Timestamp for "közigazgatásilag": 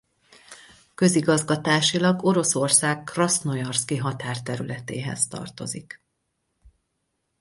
0.95-2.23